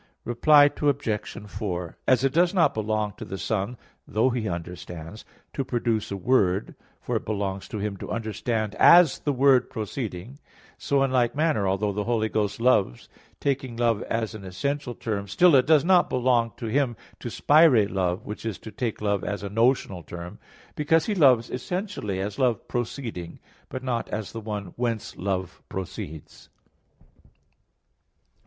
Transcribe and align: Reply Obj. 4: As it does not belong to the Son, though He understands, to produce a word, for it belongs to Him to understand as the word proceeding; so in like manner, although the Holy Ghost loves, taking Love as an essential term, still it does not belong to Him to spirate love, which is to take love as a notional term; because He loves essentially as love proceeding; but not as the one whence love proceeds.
Reply 0.25 0.65
Obj. 0.81 1.37
4: 1.47 1.95
As 2.07 2.23
it 2.23 2.33
does 2.33 2.55
not 2.55 2.73
belong 2.73 3.13
to 3.17 3.23
the 3.23 3.37
Son, 3.37 3.77
though 4.07 4.31
He 4.31 4.49
understands, 4.49 5.25
to 5.53 5.63
produce 5.63 6.09
a 6.09 6.17
word, 6.17 6.73
for 6.99 7.15
it 7.17 7.23
belongs 7.25 7.67
to 7.67 7.77
Him 7.77 7.97
to 7.97 8.09
understand 8.09 8.73
as 8.79 9.19
the 9.19 9.31
word 9.31 9.69
proceeding; 9.69 10.39
so 10.79 11.03
in 11.03 11.11
like 11.11 11.35
manner, 11.35 11.67
although 11.67 11.91
the 11.93 12.05
Holy 12.05 12.29
Ghost 12.29 12.59
loves, 12.59 13.09
taking 13.39 13.77
Love 13.77 14.01
as 14.09 14.33
an 14.33 14.43
essential 14.43 14.95
term, 14.95 15.27
still 15.27 15.53
it 15.55 15.67
does 15.67 15.85
not 15.85 16.09
belong 16.09 16.51
to 16.57 16.65
Him 16.65 16.97
to 17.19 17.27
spirate 17.29 17.91
love, 17.91 18.25
which 18.25 18.43
is 18.43 18.57
to 18.57 18.71
take 18.71 19.01
love 19.03 19.23
as 19.23 19.43
a 19.43 19.49
notional 19.49 20.01
term; 20.01 20.39
because 20.73 21.05
He 21.05 21.13
loves 21.13 21.51
essentially 21.51 22.19
as 22.19 22.39
love 22.39 22.67
proceeding; 22.67 23.37
but 23.69 23.83
not 23.83 24.09
as 24.09 24.31
the 24.31 24.41
one 24.41 24.73
whence 24.77 25.15
love 25.15 25.61
proceeds. 25.69 26.49